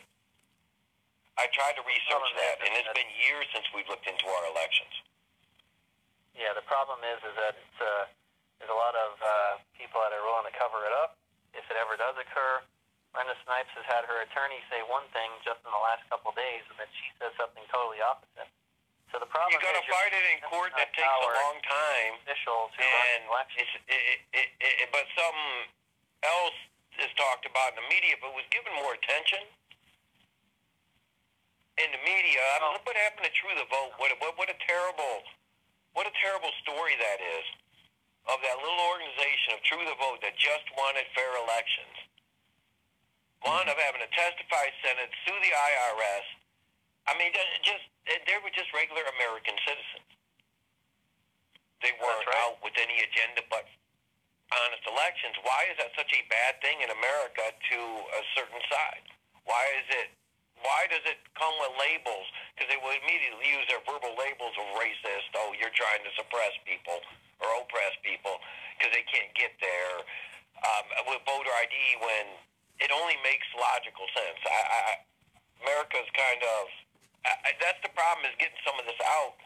I 1.36 1.44
tried 1.52 1.76
to 1.76 1.84
research 1.84 2.28
that, 2.40 2.56
and 2.64 2.72
it's 2.80 2.88
been 2.96 3.12
years 3.28 3.44
since 3.52 3.68
we've 3.76 3.86
looked 3.92 4.08
into 4.08 4.24
our 4.24 4.44
elections. 4.48 4.94
Yeah, 6.38 6.54
the 6.54 6.62
problem 6.70 7.02
is 7.02 7.18
is 7.26 7.34
that 7.34 7.58
it's, 7.58 7.78
uh, 7.82 8.06
there's 8.62 8.70
a 8.70 8.78
lot 8.78 8.94
of 8.94 9.10
uh, 9.18 9.30
people 9.74 9.98
that 9.98 10.14
are 10.14 10.22
willing 10.22 10.46
to 10.46 10.54
cover 10.54 10.86
it 10.86 10.94
up. 10.94 11.18
If 11.50 11.66
it 11.66 11.74
ever 11.74 11.98
does 11.98 12.14
occur, 12.14 12.62
Brenda 13.10 13.34
Snipes 13.42 13.72
has 13.74 13.82
had 13.90 14.06
her 14.06 14.22
attorney 14.22 14.62
say 14.70 14.78
one 14.86 15.02
thing 15.10 15.28
just 15.42 15.58
in 15.66 15.70
the 15.74 15.82
last 15.82 16.06
couple 16.06 16.30
of 16.30 16.38
days, 16.38 16.62
and 16.70 16.78
then 16.78 16.86
she 16.94 17.10
says 17.18 17.34
something 17.34 17.66
totally 17.74 17.98
opposite. 17.98 18.46
So 19.10 19.18
the 19.18 19.26
problem 19.26 19.50
is. 19.50 19.58
You 19.58 19.66
got 19.66 19.74
to 19.82 19.86
fight 19.90 20.14
it 20.14 20.26
in 20.30 20.38
court. 20.46 20.70
That 20.78 20.94
takes 20.94 21.10
a 21.10 21.30
long 21.42 21.58
time. 21.66 22.22
Officials 22.22 22.70
who 22.78 22.86
and 22.86 23.26
run 23.32 23.48
it's, 23.58 23.74
it, 23.90 24.22
it, 24.30 24.48
it, 24.62 24.88
but 24.94 25.08
something 25.18 25.74
else 26.22 26.58
is 27.02 27.10
talked 27.18 27.48
about 27.50 27.74
in 27.74 27.82
the 27.82 27.88
media. 27.90 28.14
It 28.14 28.22
was 28.22 28.46
given 28.54 28.70
more 28.78 28.94
attention 28.94 29.42
in 31.78 31.88
the 31.94 32.02
media, 32.02 32.42
I 32.42 32.58
mean, 32.58 32.68
Oh. 32.68 32.72
look 32.74 32.86
what 32.86 32.98
happened 32.98 33.24
to 33.26 33.30
True 33.30 33.54
the 33.54 33.64
Vote. 33.70 33.94
What, 34.02 34.10
what, 34.18 34.34
what 34.36 34.50
a 34.50 34.58
terrible, 34.66 35.22
what 35.92 36.06
a 36.06 36.14
terrible 36.20 36.52
story 36.64 36.96
that 36.98 37.20
is 37.20 37.46
of 38.28 38.38
that 38.44 38.56
little 38.60 38.84
organization 38.92 39.56
of 39.56 39.60
True 39.64 39.84
the 39.88 39.96
Vote 39.96 40.20
that 40.20 40.36
just 40.36 40.68
wanted 40.76 41.08
fair 41.16 41.32
elections. 41.40 41.96
One 43.40 43.64
of 43.70 43.78
having 43.78 44.02
a 44.04 44.10
testified 44.12 44.74
Senate 44.84 45.08
sue 45.24 45.38
the 45.38 45.52
IRS. 45.54 46.26
I 47.08 47.16
mean, 47.16 47.32
just 47.64 47.84
they 48.04 48.36
were 48.44 48.52
just 48.52 48.68
regular 48.76 49.00
American 49.16 49.56
citizens. 49.64 50.08
They 51.80 51.94
weren't 52.02 52.26
right. 52.26 52.42
out 52.44 52.58
with 52.60 52.74
any 52.76 53.00
agenda 53.00 53.46
but 53.48 53.64
honest 54.50 54.84
elections. 54.84 55.38
Why 55.46 55.70
is 55.70 55.78
that 55.78 55.94
such 55.94 56.10
a 56.12 56.20
bad 56.28 56.58
thing 56.60 56.82
in 56.82 56.90
America 56.90 57.54
to 57.54 57.78
a 58.12 58.22
certain 58.34 58.60
side? 58.68 59.06
Why 59.46 59.62
is 59.78 59.88
it? 60.04 60.17
Why 60.62 60.90
does 60.90 61.04
it 61.06 61.18
come 61.38 61.54
with 61.62 61.74
labels? 61.78 62.26
Because 62.54 62.68
they 62.70 62.80
will 62.80 62.94
immediately 62.94 63.46
use 63.46 63.66
their 63.70 63.82
verbal 63.86 64.14
labels 64.18 64.54
of 64.58 64.66
racist. 64.78 65.30
Oh, 65.38 65.54
you're 65.56 65.74
trying 65.74 66.02
to 66.02 66.12
suppress 66.18 66.54
people 66.66 66.98
or 67.38 67.48
oppress 67.62 67.94
people 68.02 68.38
because 68.76 68.90
they 68.94 69.06
can't 69.06 69.30
get 69.38 69.54
there. 69.62 70.02
Um, 70.58 70.84
with 71.06 71.22
voter 71.22 71.54
ID, 71.54 71.74
when 72.02 72.26
it 72.82 72.90
only 72.90 73.14
makes 73.22 73.46
logical 73.54 74.06
sense. 74.14 74.38
I, 74.42 74.58
I, 74.58 74.80
America's 75.62 76.10
kind 76.14 76.42
of. 76.42 76.62
I, 77.26 77.54
that's 77.58 77.82
the 77.82 77.90
problem 77.94 78.26
is 78.30 78.34
getting 78.38 78.58
some 78.62 78.78
of 78.78 78.86
this 78.86 78.98
out. 79.02 79.38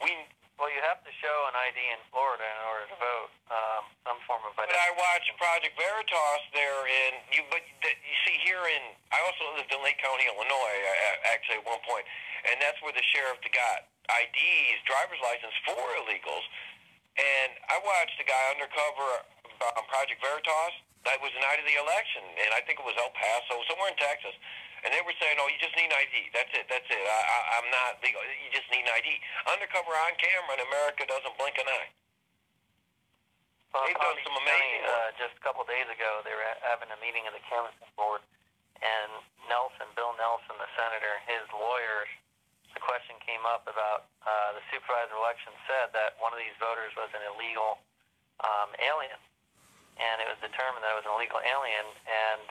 We 0.00 0.12
Well, 0.56 0.72
you 0.72 0.80
have 0.88 1.04
to 1.04 1.12
show 1.20 1.36
an 1.52 1.56
ID 1.68 1.76
in 1.76 2.00
Florida 2.08 2.44
in 2.48 2.60
order 2.64 2.86
to 2.88 2.96
vote. 2.96 3.28
Um, 3.52 3.82
some 4.08 4.18
form 4.24 4.40
of 4.48 4.56
But. 4.56 4.72
I 4.72 4.88
watched 4.96 5.28
Project 5.36 5.76
Veritas 5.76 6.42
there 6.56 6.80
in 6.88 7.12
you. 7.28 7.44
But 7.52 7.60
th- 7.84 8.00
you 8.00 8.16
see 8.24 8.40
here 8.40 8.64
in 8.64 8.82
I 9.12 9.20
also 9.20 9.52
lived 9.52 9.68
in 9.68 9.84
Lake 9.84 10.00
County, 10.00 10.24
Illinois, 10.24 10.78
uh, 10.80 11.32
actually 11.32 11.60
at 11.60 11.66
one 11.68 11.76
point. 11.84 12.08
point, 12.08 12.50
and 12.50 12.56
that's 12.58 12.80
where 12.82 12.90
the 12.90 13.04
sheriff 13.14 13.38
got 13.52 13.86
IDs, 14.10 14.76
driver's 14.88 15.20
license 15.22 15.54
for 15.62 15.78
illegals. 16.02 16.46
And 17.16 17.56
I 17.70 17.80
watched 17.80 18.18
a 18.20 18.26
guy 18.26 18.44
undercover 18.52 19.24
on 19.60 19.84
Project 19.88 20.18
Veritas. 20.20 20.74
That 21.06 21.22
was 21.22 21.30
the 21.36 21.42
night 21.44 21.62
of 21.62 21.66
the 21.70 21.78
election, 21.78 22.26
and 22.42 22.50
I 22.50 22.60
think 22.66 22.82
it 22.82 22.86
was 22.88 22.98
El 22.98 23.14
Paso, 23.14 23.62
somewhere 23.70 23.94
in 23.94 23.98
Texas. 24.02 24.34
And 24.86 24.94
they 24.94 25.02
were 25.02 25.16
saying, 25.18 25.34
"Oh, 25.42 25.50
you 25.50 25.58
just 25.58 25.74
need 25.74 25.90
an 25.90 25.98
ID. 25.98 26.30
That's 26.30 26.52
it. 26.54 26.70
That's 26.70 26.86
it. 26.86 27.02
I, 27.02 27.20
I, 27.26 27.38
I'm 27.58 27.68
not 27.74 27.98
legal. 28.06 28.22
You 28.22 28.50
just 28.54 28.70
need 28.70 28.86
an 28.86 28.94
ID." 28.94 29.18
Undercover 29.50 29.90
on 29.90 30.14
camera, 30.14 30.62
and 30.62 30.62
America 30.70 31.02
doesn't 31.10 31.34
blink 31.34 31.58
an 31.58 31.66
eye. 31.66 31.90
Well, 33.74 33.84
They've 33.84 33.98
done 33.98 34.16
some 34.24 34.38
amazing 34.40 34.80
County, 34.80 34.88
uh, 34.88 35.10
just 35.20 35.34
a 35.36 35.42
couple 35.44 35.60
of 35.60 35.68
days 35.68 35.84
ago, 35.90 36.24
they 36.24 36.32
were 36.32 36.48
having 36.64 36.88
a 36.88 36.96
meeting 37.02 37.28
of 37.28 37.36
the 37.36 37.44
canvassing 37.44 37.92
board, 37.92 38.24
and 38.80 39.10
Nelson, 39.52 39.84
Bill 39.92 40.16
Nelson, 40.16 40.56
the 40.56 40.70
senator, 40.80 41.20
his 41.28 41.44
lawyers, 41.52 42.08
the 42.72 42.80
question 42.80 43.20
came 43.20 43.44
up 43.44 43.68
about 43.68 44.08
uh, 44.24 44.56
the 44.56 44.64
supervisor 44.72 45.16
election 45.16 45.52
said 45.68 45.92
that 45.92 46.16
one 46.24 46.32
of 46.32 46.40
these 46.40 46.56
voters 46.56 46.92
was 46.96 47.12
an 47.12 47.20
illegal 47.36 47.80
um, 48.44 48.72
alien, 48.80 49.20
and 50.00 50.24
it 50.24 50.28
was 50.28 50.40
determined 50.40 50.80
that 50.80 50.96
it 50.96 50.98
was 51.00 51.08
an 51.08 51.12
illegal 51.16 51.40
alien, 51.44 51.86
and 52.08 52.48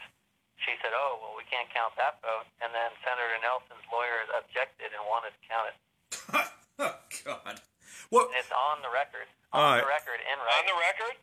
she 0.65 0.73
said, 0.81 0.91
"Oh, 0.97 1.21
well, 1.21 1.33
we 1.37 1.45
can't 1.47 1.69
count 1.71 1.93
that 2.01 2.17
vote," 2.25 2.49
and 2.59 2.73
then 2.73 2.89
Senator 3.05 3.37
Nelson's 3.41 3.85
lawyers 3.93 4.27
objected 4.33 4.91
and 4.91 5.01
wanted 5.07 5.31
to 5.37 5.41
count 5.45 5.65
it. 5.71 5.75
oh 6.81 6.97
God. 7.23 7.61
Well, 8.11 8.29
It's 8.37 8.51
on 8.53 8.81
the 8.85 8.89
record, 8.93 9.25
on 9.53 9.61
right. 9.61 9.81
the 9.81 9.89
record, 9.89 10.19
in 10.25 10.37
right? 10.37 10.61
On 10.61 10.65
the 10.69 10.77
record, 10.77 11.15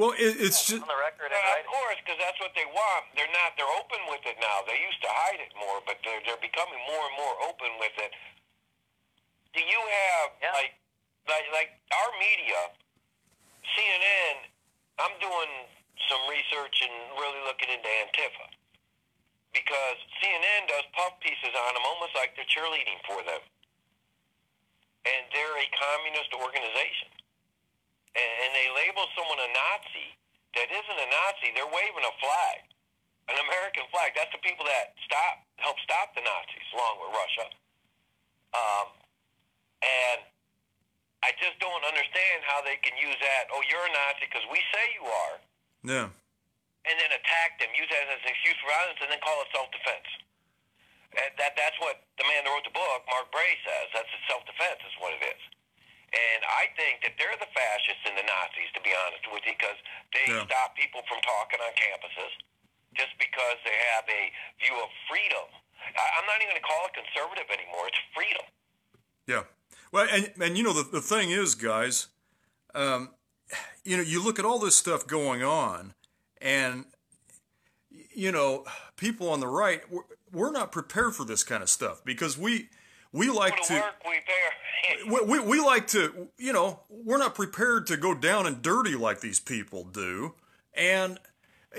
well, 0.00 0.12
it, 0.16 0.38
it's 0.40 0.62
just 0.64 0.80
on 0.80 0.88
the 0.88 1.00
record, 1.02 1.32
in 1.32 1.36
Uh, 1.36 1.58
of 1.60 1.66
course, 1.68 1.98
because 2.00 2.16
that's 2.22 2.38
what 2.40 2.54
they 2.56 2.64
want. 2.70 3.08
They're 3.18 3.28
not. 3.34 3.56
They're 3.58 3.74
open 3.76 3.98
with 4.08 4.22
it 4.24 4.38
now. 4.40 4.62
They 4.64 4.78
used 4.80 5.02
to 5.04 5.10
hide 5.10 5.40
it 5.42 5.52
more, 5.58 5.82
but 5.84 5.98
they're 6.06 6.22
they're 6.24 6.40
becoming 6.40 6.78
more 6.88 7.02
and 7.08 7.16
more 7.18 7.34
open 7.50 7.72
with 7.82 7.96
it. 7.98 8.12
Do 9.56 9.60
you 9.64 9.80
have 9.80 10.28
Yeah. 10.40 10.52
like 10.54 10.72
like 11.28 11.46
like 11.52 11.70
our 11.92 12.10
media, 12.20 12.72
CNN? 13.76 14.48
I'm 14.98 15.14
doing 15.22 15.50
some 16.10 16.22
research 16.30 16.82
and 16.82 16.94
really 17.18 17.42
looking 17.46 17.68
into 17.70 17.86
Antifa 17.86 18.46
because 19.52 19.98
CNN 20.20 20.68
does 20.68 20.84
puff 20.92 21.16
pieces 21.20 21.52
on 21.52 21.70
them, 21.74 21.84
almost 21.84 22.12
like 22.14 22.36
they're 22.36 22.48
cheerleading 22.48 23.00
for 23.08 23.20
them, 23.24 23.42
and 25.08 25.22
they're 25.32 25.58
a 25.58 25.68
communist 25.76 26.32
organization 26.36 27.18
and, 28.18 28.30
and 28.42 28.50
they 28.54 28.68
label 28.74 29.06
someone 29.14 29.38
a 29.38 29.50
Nazi 29.54 30.08
that 30.58 30.68
isn't 30.72 30.98
a 30.98 31.08
Nazi. 31.08 31.54
They're 31.54 31.70
waving 31.70 32.02
a 32.02 32.14
flag, 32.18 32.58
an 33.30 33.38
American 33.46 33.86
flag. 33.94 34.16
That's 34.18 34.32
the 34.34 34.42
people 34.42 34.66
that 34.66 34.98
stop, 35.06 35.44
help 35.62 35.78
stop 35.86 36.16
the 36.18 36.24
Nazis, 36.26 36.68
along 36.74 36.94
with 36.98 37.10
Russia. 37.14 37.46
Um, 38.56 38.88
and 39.84 40.20
I 41.22 41.30
just 41.38 41.60
don't 41.62 41.84
understand 41.86 42.42
how 42.48 42.64
they 42.64 42.80
can 42.80 42.96
use 42.98 43.18
that. 43.22 43.52
Oh, 43.54 43.62
you're 43.70 43.86
a 43.86 43.92
Nazi 43.92 44.26
because 44.26 44.46
we 44.50 44.58
say 44.74 44.84
you 44.98 45.04
are, 45.06 45.36
yeah. 45.86 46.08
And 46.88 46.96
then 46.96 47.10
attack 47.12 47.60
them, 47.60 47.68
use 47.76 47.88
that 47.92 48.08
as 48.08 48.20
an 48.24 48.32
excuse 48.32 48.56
for 48.64 48.72
violence, 48.72 48.98
and 49.04 49.08
then 49.12 49.20
call 49.20 49.38
it 49.44 49.48
self-defense. 49.52 50.08
And 51.16 51.30
that 51.40 51.56
that's 51.56 51.76
what 51.80 52.04
the 52.20 52.24
man 52.28 52.44
that 52.44 52.50
wrote 52.52 52.64
the 52.64 52.74
book, 52.74 53.00
Mark 53.08 53.28
Bray, 53.32 53.56
says. 53.64 53.86
That's 53.92 54.08
self-defense 54.28 54.80
is 54.84 54.94
what 55.00 55.16
it 55.16 55.22
is. 55.24 55.42
And 56.08 56.40
I 56.44 56.72
think 56.76 57.04
that 57.04 57.20
they're 57.20 57.36
the 57.36 57.48
fascists 57.52 58.04
and 58.08 58.16
the 58.16 58.24
Nazis, 58.24 58.72
to 58.72 58.80
be 58.80 58.92
honest 58.96 59.24
with 59.28 59.44
you, 59.44 59.52
because 59.52 59.76
they 60.16 60.24
Yeah. 60.32 60.44
stop 60.48 60.72
people 60.76 61.04
from 61.04 61.20
talking 61.20 61.60
on 61.60 61.72
campuses 61.76 62.32
just 62.96 63.12
because 63.20 63.60
they 63.64 63.76
have 63.92 64.08
a 64.08 64.32
view 64.60 64.76
of 64.80 64.88
freedom. 65.08 65.44
I, 65.76 66.04
I'm 66.16 66.26
not 66.26 66.40
even 66.40 66.56
going 66.56 66.62
to 66.62 66.68
call 66.68 66.88
it 66.88 66.94
conservative 66.96 67.48
anymore. 67.52 67.88
It's 67.88 68.00
freedom. 68.16 68.46
Yeah. 69.26 69.44
Well, 69.92 70.08
and 70.10 70.32
and 70.40 70.56
you 70.56 70.64
know 70.64 70.72
the 70.72 70.84
the 70.84 71.00
thing 71.00 71.30
is, 71.30 71.54
guys, 71.54 72.08
um, 72.74 73.10
you 73.84 73.96
know, 73.96 74.02
you 74.02 74.22
look 74.22 74.38
at 74.38 74.44
all 74.44 74.58
this 74.58 74.76
stuff 74.76 75.06
going 75.06 75.42
on, 75.42 75.94
and 76.40 76.84
you 78.14 78.32
know, 78.32 78.64
people 78.96 79.30
on 79.30 79.40
the 79.40 79.46
right, 79.46 79.80
we're, 79.90 80.02
we're 80.32 80.50
not 80.50 80.72
prepared 80.72 81.14
for 81.14 81.24
this 81.24 81.44
kind 81.44 81.62
of 81.62 81.68
stuff 81.68 82.04
because 82.04 82.36
we 82.36 82.68
we 83.12 83.30
like 83.30 83.56
to 83.62 83.62
to. 83.68 83.74
work, 83.74 83.94
we. 84.06 84.18
We, 85.06 85.20
we, 85.20 85.40
we 85.40 85.60
like 85.60 85.86
to, 85.88 86.28
you 86.38 86.52
know, 86.52 86.80
we're 86.88 87.18
not 87.18 87.34
prepared 87.34 87.86
to 87.88 87.96
go 87.96 88.14
down 88.14 88.46
and 88.46 88.62
dirty 88.62 88.94
like 88.94 89.20
these 89.20 89.38
people 89.38 89.84
do. 89.84 90.34
And, 90.72 91.18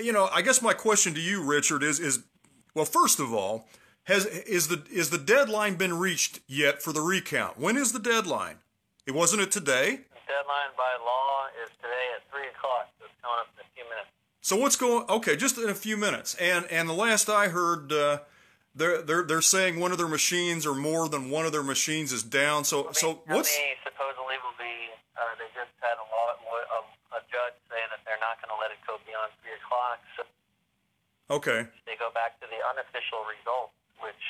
you 0.00 0.12
know, 0.12 0.28
I 0.32 0.42
guess 0.42 0.62
my 0.62 0.74
question 0.74 1.14
to 1.14 1.20
you, 1.20 1.42
Richard, 1.42 1.82
is, 1.82 1.98
is 1.98 2.20
well, 2.74 2.84
first 2.84 3.18
of 3.18 3.32
all, 3.32 3.66
has 4.04 4.26
is 4.26 4.68
the 4.68 4.82
is 4.90 5.10
the 5.10 5.18
deadline 5.18 5.74
been 5.74 5.98
reached 5.98 6.40
yet 6.46 6.82
for 6.82 6.92
the 6.92 7.00
recount? 7.00 7.58
When 7.58 7.76
is 7.76 7.92
the 7.92 7.98
deadline? 7.98 8.56
It 9.06 9.12
wasn't 9.12 9.42
it 9.42 9.50
today? 9.50 10.00
deadline 10.30 10.70
by 10.78 10.94
law 11.02 11.50
is 11.58 11.70
today 11.82 12.06
at 12.14 12.22
three 12.30 12.46
o'clock. 12.54 12.86
So 12.98 13.10
it's 13.10 13.18
coming 13.18 13.42
up 13.42 13.50
in 13.58 13.66
a 13.66 13.68
few 13.74 13.82
minutes. 13.90 14.14
So 14.40 14.56
what's 14.56 14.76
going? 14.76 15.04
Okay, 15.08 15.36
just 15.36 15.58
in 15.58 15.68
a 15.68 15.76
few 15.76 15.96
minutes. 15.96 16.34
And 16.40 16.64
and 16.72 16.88
the 16.88 16.96
last 16.96 17.28
I 17.28 17.48
heard, 17.48 17.92
uh, 17.92 18.24
they're 18.74 19.02
they're 19.04 19.22
they're 19.22 19.44
saying 19.44 19.76
one 19.76 19.92
of 19.92 19.98
their 20.00 20.08
machines 20.08 20.64
or 20.64 20.74
more 20.74 21.08
than 21.12 21.28
one 21.28 21.44
of 21.44 21.52
their 21.52 21.62
machines 21.62 22.08
is 22.08 22.24
down. 22.24 22.64
So 22.64 22.88
so 22.96 23.20
How 23.28 23.36
what's 23.36 23.52
supposedly 23.84 24.40
will 24.40 24.56
be? 24.56 24.88
Uh, 25.12 25.36
they 25.36 25.44
just 25.52 25.68
had 25.84 26.00
a 26.00 26.06
law, 26.08 26.32
a, 26.40 26.80
a 27.16 27.22
judge 27.28 27.52
say 27.68 27.84
that 27.92 28.00
they're 28.08 28.22
not 28.24 28.40
going 28.40 28.48
to 28.48 28.56
let 28.56 28.72
it 28.72 28.80
go 28.88 28.96
beyond 29.04 29.28
three 29.44 29.52
o'clock. 29.60 30.00
So 30.16 30.24
okay? 31.36 31.68
they 31.84 32.00
go 32.00 32.08
back 32.16 32.40
to 32.40 32.48
the 32.48 32.56
unofficial 32.72 33.28
results, 33.28 33.76
which 34.00 34.24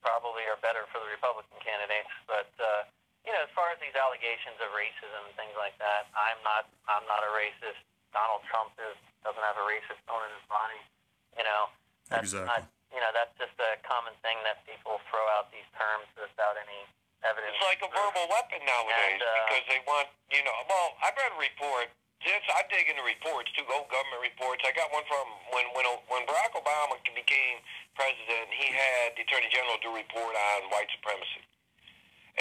probably 0.00 0.48
are 0.48 0.56
better 0.64 0.88
for 0.88 1.04
the 1.04 1.10
Republican 1.12 1.60
candidates. 1.60 2.08
But 2.24 2.48
uh, 2.56 2.88
you 3.28 3.36
know, 3.36 3.44
as 3.44 3.52
far 3.52 3.68
as 3.68 3.76
these 3.84 3.92
allegations 3.92 4.56
of 4.64 4.72
racism 4.72 5.28
and 5.28 5.36
things 5.36 5.52
like 5.60 5.76
that, 5.84 6.08
I'm 6.16 6.40
not. 6.40 6.64
I'm 6.88 7.04
not 7.04 7.20
a 7.20 7.30
racist. 7.36 7.84
Donald 8.16 8.40
Trump 8.48 8.72
is 8.80 8.96
doesn't 9.24 9.42
have 9.42 9.58
a 9.58 9.64
racist 9.66 10.00
bone 10.06 10.22
in 10.26 10.32
his 10.34 10.46
body. 10.50 10.80
You 11.36 11.44
know, 11.44 11.62
that's 12.10 12.32
Exactly. 12.32 12.48
not. 12.48 12.62
You 12.88 13.00
know, 13.04 13.12
that's 13.12 13.34
just 13.36 13.52
a 13.60 13.76
common 13.84 14.16
thing 14.24 14.40
that 14.48 14.64
people 14.64 14.96
throw 15.12 15.20
out 15.36 15.52
these 15.52 15.68
terms 15.76 16.08
without 16.16 16.56
any 16.56 16.88
evidence. 17.20 17.52
It's 17.52 17.66
like 17.68 17.84
a 17.84 17.90
verbal 17.92 18.24
weapon 18.32 18.64
nowadays 18.64 19.20
And, 19.20 19.22
uh, 19.22 19.34
because 19.44 19.64
they 19.68 19.80
want, 19.84 20.08
you 20.32 20.40
know. 20.40 20.56
Well, 20.64 20.96
I 21.04 21.12
read 21.12 21.36
a 21.36 21.40
report. 21.40 21.92
This 22.24 22.42
I 22.50 22.66
dig 22.66 22.88
into 22.90 23.04
reports 23.06 23.52
too, 23.54 23.62
old 23.70 23.86
government 23.92 24.18
reports. 24.24 24.64
I 24.66 24.74
got 24.74 24.90
one 24.90 25.06
from 25.06 25.22
when 25.54 25.70
when 25.76 25.86
when 26.10 26.26
Barack 26.26 26.50
Obama 26.58 26.98
became 27.14 27.62
president. 27.94 28.50
He 28.50 28.74
had 28.74 29.14
the 29.14 29.22
Attorney 29.22 29.46
General 29.54 29.78
do 29.78 29.94
a 29.94 30.02
report 30.02 30.34
on 30.34 30.66
white 30.74 30.90
supremacy, 30.98 31.46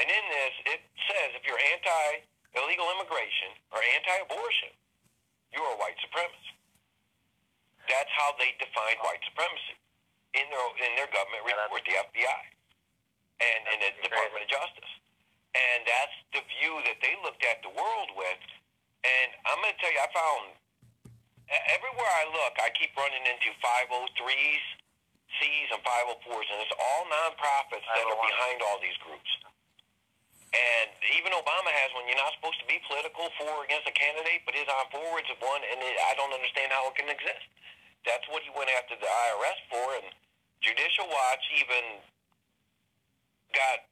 and 0.02 0.08
in 0.10 0.24
this 0.34 0.54
it 0.74 0.82
says 1.06 1.38
if 1.38 1.46
you're 1.46 1.62
anti 1.78 2.26
illegal 2.58 2.90
immigration 2.98 3.54
or 3.70 3.78
anti-abortion, 3.86 4.74
you're 5.54 5.70
a 5.70 5.78
white 5.78 5.98
supremacist. 6.02 6.58
That's 7.88 8.12
how 8.14 8.36
they 8.38 8.54
define 8.60 9.00
white 9.02 9.24
supremacy 9.26 9.76
in 10.36 10.46
their 10.52 10.68
in 10.84 10.92
their 11.00 11.10
government 11.12 11.44
report, 11.48 11.84
the 11.88 11.96
FBI 11.98 12.42
and, 13.42 13.62
and 13.74 13.80
the. 13.82 13.90
Department 14.08 14.44
of 14.46 14.52
Justice. 14.52 14.92
And 15.56 15.80
that's 15.88 16.18
the 16.38 16.42
view 16.60 16.74
that 16.86 16.98
they 17.02 17.18
looked 17.26 17.42
at 17.44 17.64
the 17.66 17.74
world 17.74 18.10
with. 18.14 18.44
And 19.04 19.28
I'm 19.48 19.58
going 19.64 19.74
to 19.74 19.80
tell 19.82 19.92
you, 19.94 20.02
I 20.02 20.10
found 20.14 20.46
everywhere 21.72 22.12
I 22.12 22.26
look, 22.30 22.54
I 22.60 22.70
keep 22.76 22.92
running 22.98 23.24
into 23.24 23.50
503s, 23.64 24.66
C's, 25.40 25.68
and 25.72 25.82
504s, 25.82 26.48
and 26.52 26.60
it's 26.62 26.76
all 26.76 27.04
nonprofits 27.08 27.88
that 27.88 28.06
are 28.06 28.20
behind 28.20 28.60
all 28.68 28.78
these 28.84 28.98
groups. 29.02 29.32
And 30.52 30.88
even 31.20 31.36
Obama 31.36 31.70
has 31.70 31.92
one. 31.92 32.08
You're 32.08 32.20
not 32.20 32.32
supposed 32.40 32.60
to 32.64 32.68
be 32.68 32.80
political 32.88 33.28
for 33.36 33.52
or 33.52 33.64
against 33.68 33.88
a 33.88 33.96
candidate, 33.96 34.48
but 34.48 34.56
his 34.56 34.68
on 34.72 34.88
forwards 34.90 35.28
of 35.28 35.38
one, 35.44 35.60
and 35.62 35.78
it, 35.84 35.96
I 36.08 36.16
don't 36.16 36.32
understand 36.32 36.72
how 36.72 36.88
it 36.88 36.96
can 36.96 37.12
exist. 37.12 37.44
That's 38.08 38.24
what 38.32 38.40
he 38.42 38.52
went 38.56 38.72
after 38.80 38.96
the 38.96 39.06
IRS 39.06 39.60
for, 39.68 39.88
and 40.00 40.08
Judicial 40.64 41.06
Watch 41.12 41.44
even 41.60 42.00
got 43.52 43.84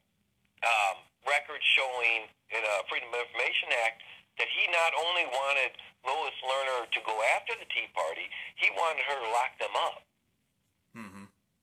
um, 0.64 0.96
records 1.28 1.62
showing 1.76 2.26
in 2.48 2.62
a 2.64 2.74
Freedom 2.88 3.12
of 3.12 3.20
Information 3.28 3.76
Act 3.84 4.00
that 4.40 4.48
he 4.48 4.64
not 4.72 4.92
only 4.96 5.28
wanted 5.28 5.76
Lois 6.04 6.36
Lerner 6.44 6.88
to 6.96 7.00
go 7.04 7.14
after 7.36 7.52
the 7.60 7.68
Tea 7.68 7.88
Party, 7.92 8.26
he 8.56 8.72
wanted 8.72 9.04
her 9.04 9.16
to 9.20 9.28
lock 9.36 9.52
them 9.60 9.76
up. 9.76 10.00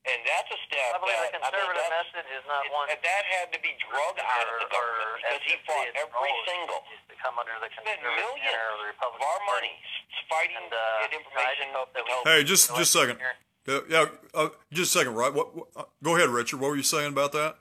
And 0.03 0.19
that's 0.27 0.51
a 0.51 0.59
step 0.67 0.91
I 0.95 0.99
believe 0.99 1.15
that 1.15 1.31
the 1.31 1.39
I 1.39 1.47
mean, 1.47 1.63
conservative 1.63 1.87
message 1.95 2.29
is 2.35 2.43
not 2.43 2.67
it- 2.67 2.75
one 2.75 2.91
and 2.91 2.99
that 2.99 3.23
had 3.39 3.47
to 3.55 3.59
be 3.63 3.71
drug 3.87 4.19
out 4.19 4.47
of 4.51 4.59
the 4.59 4.67
government 4.67 5.15
because 5.23 5.43
he 5.47 5.55
fought 5.63 5.87
its 5.87 5.95
every 5.95 6.11
role 6.11 6.27
is- 6.27 6.43
single 6.51 6.79
is 6.91 6.99
to 7.07 7.15
come 7.23 7.35
under 7.39 7.55
the 7.63 7.71
spent 7.71 7.87
conservative 7.87 8.19
millions 8.19 8.43
banner 8.43 8.67
of 8.67 8.99
the 8.99 9.07
of 9.07 9.13
our 9.23 9.39
money 9.47 9.73
s- 9.79 10.27
fighting 10.27 10.59
And, 10.59 10.73
uh, 10.75 11.07
get 11.07 11.13
information 11.23 11.71
just 11.71 11.79
hope 11.79 11.89
that 11.95 12.03
we- 12.03 12.27
Hey, 12.27 12.43
just 12.43 12.63
just 12.75 12.91
a 12.91 12.99
second. 12.99 13.17
here- 13.23 13.39
Yeah, 13.63 13.79
yeah 13.87 14.05
uh, 14.35 14.49
just 14.75 14.91
a 14.91 14.99
second, 14.99 15.15
right? 15.15 15.31
What, 15.31 15.55
what? 15.55 15.67
Uh, 15.71 15.85
go 16.03 16.19
ahead, 16.19 16.27
Richard. 16.27 16.59
What 16.59 16.67
were 16.75 16.75
you 16.75 16.83
saying 16.83 17.15
about 17.15 17.31
that? 17.31 17.55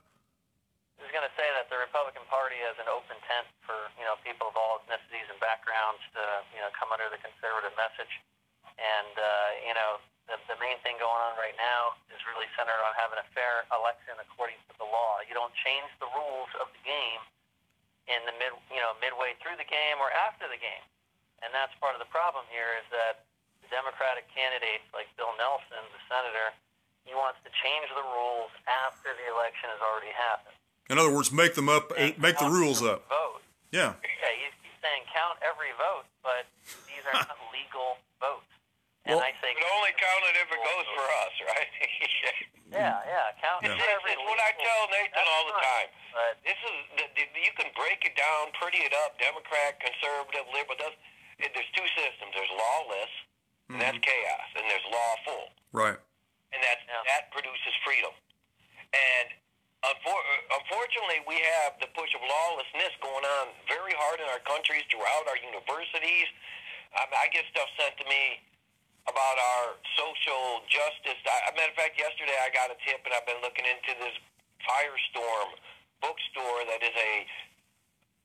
I 0.99 1.03
was 1.07 1.13
going 1.15 1.23
to 1.23 1.35
say 1.39 1.47
that 1.55 1.71
the 1.71 1.79
Republican 1.79 2.27
Party 2.27 2.59
has 2.67 2.75
an 2.83 2.89
open 2.91 3.15
tent 3.31 3.47
for 3.63 3.79
you 3.99 4.03
know 4.03 4.17
people 4.27 4.49
of 4.51 4.57
all 4.59 4.83
ethnicities 4.83 5.31
and 5.31 5.39
backgrounds 5.39 6.03
to 6.19 6.23
you 6.55 6.61
know 6.61 6.71
come 6.75 6.91
under 6.91 7.07
the 7.09 7.19
conservative 7.23 7.71
message, 7.79 8.19
and 8.83 9.15
uh, 9.15 9.51
you 9.63 9.75
know 9.79 9.91
the, 9.95 10.03
the 10.03 10.12
main 10.63 10.79
thing 10.87 10.95
going 11.03 11.19
on 11.27 11.35
right 11.35 11.59
now 11.59 11.99
is 12.15 12.23
really 12.31 12.47
centered 12.55 12.79
on 12.87 12.95
having 12.95 13.19
a 13.19 13.27
fair 13.35 13.67
election 13.75 14.15
according 14.23 14.57
to 14.71 14.75
the 14.79 14.87
law. 14.87 15.19
You 15.27 15.35
don't 15.35 15.53
change 15.67 15.91
the 15.99 16.07
rules 16.15 16.51
of 16.63 16.71
the 16.71 16.83
game 16.87 17.23
in 18.07 18.23
the 18.31 18.35
mid, 18.39 18.55
you 18.71 18.79
know, 18.79 18.95
midway 19.03 19.35
through 19.43 19.59
the 19.59 19.67
game 19.67 19.99
or 19.99 20.15
after 20.15 20.47
the 20.47 20.59
game. 20.59 20.87
And 21.43 21.51
that's 21.51 21.75
part 21.83 21.99
of 21.99 22.01
the 22.01 22.11
problem 22.15 22.47
here 22.55 22.79
is 22.79 22.87
that 22.95 23.27
the 23.67 23.69
Democratic 23.75 24.31
candidates 24.31 24.87
like 24.95 25.11
Bill 25.19 25.35
Nelson, 25.35 25.83
the 25.91 26.03
senator, 26.07 26.55
he 27.03 27.19
wants 27.19 27.43
to 27.43 27.51
change 27.63 27.91
the 27.91 28.07
rules 28.15 28.55
after 28.87 29.11
the 29.11 29.27
election 29.27 29.67
has 29.75 29.83
already 29.83 30.15
happened. 30.15 30.55
In 30.87 31.03
other 31.03 31.11
words, 31.11 31.35
make 31.35 31.59
them 31.59 31.67
up, 31.67 31.91
Saying 31.91 32.15
make 32.23 32.39
the 32.39 32.47
rules 32.47 32.79
up. 32.79 33.11
Vote. 33.11 33.43
Yeah. 33.75 33.99
Yeah, 33.99 34.35
he's, 34.39 34.55
he's 34.63 34.79
saying 34.79 35.03
count 35.11 35.43
every 35.43 35.75
vote, 35.75 36.07
but 36.23 36.47
these 36.87 37.03
are 37.11 37.27
not. 37.27 37.42
And 39.13 39.21
Well- 39.21 39.29
I 39.29 39.37
say 39.45 39.53
But 39.53 39.69
only 39.77 39.93
count 40.01 40.23
it 40.33 40.37
if 40.41 40.49
it 40.49 40.61
goes 40.65 40.87
for 40.97 41.07
us, 41.21 41.35
right? 41.53 41.71
Yeah, 42.73 42.97
yeah, 43.05 43.37
count 43.45 43.61
It's, 43.61 43.77
for 43.77 43.85
it's, 43.85 43.93
every 43.93 44.13
it's 44.17 44.25
what 44.25 44.41
I 44.41 44.51
tell 44.57 44.89
Nathan 44.89 45.13
That's 45.13 45.29
all 45.29 45.45
the 45.45 45.57
fine, 45.61 45.69
time. 45.69 45.89
But 46.17 46.33
This 46.41 46.57
is 46.65 46.77
the, 46.97 47.05
the, 47.13 47.25
you 47.45 47.53
can 47.61 47.69
break 47.77 48.01
it 48.09 48.17
down, 48.17 48.49
pretty 48.57 48.81
it 48.81 48.97
up. 49.05 49.21
Democrat, 49.21 49.77
conservative, 49.85 50.49
liberal. 50.57 50.81
Does, 50.81 50.97
it, 51.45 51.53
there's 51.53 51.69
two 51.77 51.85
systems. 51.93 52.33
There's 52.33 52.55
lawless, 52.57 53.13
and 53.69 53.77
that's 53.77 54.01
mm-hmm. 54.01 54.09
chaos, 54.09 54.49
and 54.57 54.65
there's 54.73 54.89
lawful, 54.89 55.53
Right. 55.77 56.01
and 56.57 56.61
that's 56.65 56.81
Yeah. 56.89 57.05
that 57.13 57.29
produces 57.37 57.77
freedom. 57.85 58.17
And 58.97 59.29
unfor- 59.93 60.29
unfortunately, 60.57 61.21
we 61.29 61.37
have 61.61 61.77
the 61.85 61.93
push 61.93 62.13
of 62.17 62.25
lawlessness 62.25 62.97
going 63.05 63.25
on 63.25 63.53
very 63.69 63.93
hard 64.01 64.21
in 64.25 64.29
our 64.33 64.41
countries, 64.49 64.85
throughout 64.89 65.29
our 65.29 65.37
universities. 65.45 66.29
I, 66.97 67.05
mean, 67.09 67.21
I 67.21 67.29
get 67.33 67.45
stuff 67.53 67.69
sent 67.77 67.97
to 68.01 68.05
me 68.09 68.41
about 69.11 69.37
our 69.39 69.75
social 69.99 70.63
justice. 70.71 71.19
I, 71.27 71.51
a 71.51 71.53
matter 71.59 71.75
of 71.75 71.79
fact, 71.79 71.99
yesterday 71.99 72.37
I 72.39 72.49
got 72.55 72.71
a 72.71 72.79
tip, 72.87 73.03
and 73.03 73.13
I've 73.15 73.27
been 73.27 73.43
looking 73.43 73.67
into 73.67 73.93
this 73.99 74.15
Firestorm 74.63 75.59
bookstore 75.99 76.63
that 76.71 76.83
is 76.83 76.95
a 76.95 77.13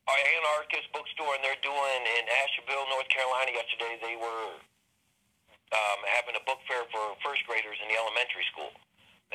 an 0.07 0.23
anarchist 0.39 0.87
bookstore, 0.95 1.35
and 1.35 1.43
they're 1.43 1.59
doing 1.59 2.01
in 2.15 2.23
Asheville, 2.47 2.87
North 2.95 3.11
Carolina. 3.11 3.51
Yesterday, 3.51 3.99
they 3.99 4.15
were 4.15 4.55
um, 5.75 5.99
having 6.15 6.39
a 6.39 6.43
book 6.47 6.63
fair 6.63 6.87
for 6.95 7.11
first 7.19 7.43
graders 7.43 7.75
in 7.83 7.91
the 7.91 7.97
elementary 7.99 8.47
school. 8.55 8.71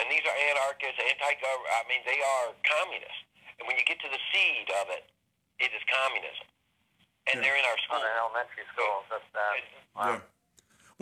And 0.00 0.08
these 0.08 0.25
are 0.25 0.32
anarchists, 0.49 0.96
anti-government. 0.96 1.68
I 1.76 1.84
mean, 1.92 2.00
they 2.08 2.16
are 2.25 2.56
communists. 2.64 3.20
And 3.61 3.68
when 3.68 3.76
you 3.76 3.84
get 3.84 4.00
to 4.00 4.08
the 4.08 4.16
seed 4.32 4.72
of 4.80 4.88
it, 4.96 5.04
it 5.61 5.68
is 5.76 5.82
communism. 5.92 6.49
And 7.28 7.37
Yeah. 7.37 7.52
they're 7.52 7.58
in 7.61 7.66
our 7.68 7.76
on 7.76 7.84
schools. 7.84 8.08
an 8.08 8.16
elementary 8.16 8.64
school, 8.72 9.04
that's 9.12 9.28
bad. 9.37 9.61
Wow. 9.92 10.08
Yeah. 10.08 10.20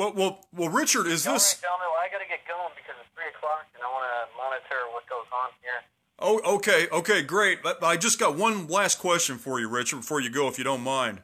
Well, 0.00 0.14
well, 0.16 0.40
well, 0.56 0.70
Richard, 0.70 1.06
is 1.06 1.26
All 1.26 1.34
this? 1.34 1.60
right, 1.60 1.68
gentlemen, 1.68 1.88
well, 1.92 2.00
I 2.00 2.08
got 2.08 2.24
to 2.24 2.28
get 2.32 2.40
going 2.48 2.72
because 2.72 2.96
it's 3.04 3.12
3 3.12 3.36
o'clock 3.36 3.68
and 3.76 3.84
I 3.84 3.88
want 3.92 4.08
to 4.08 4.32
monitor 4.32 4.80
what 4.96 5.04
goes 5.12 5.28
on 5.28 5.52
here. 5.60 5.84
Oh, 6.18 6.40
okay, 6.56 6.88
okay, 6.88 7.20
great. 7.20 7.62
But 7.62 7.84
I 7.84 7.98
just 7.98 8.18
got 8.18 8.34
one 8.34 8.66
last 8.66 8.98
question 8.98 9.36
for 9.36 9.60
you, 9.60 9.68
Richard, 9.68 10.00
before 10.00 10.22
you 10.24 10.30
go, 10.30 10.48
if 10.48 10.56
you 10.56 10.64
don't 10.64 10.80
mind. 10.80 11.20